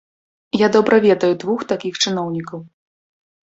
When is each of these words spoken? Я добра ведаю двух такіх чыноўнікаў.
Я 0.65 0.69
добра 0.75 0.95
ведаю 1.05 1.29
двух 1.45 1.67
такіх 1.73 2.01
чыноўнікаў. 2.07 2.67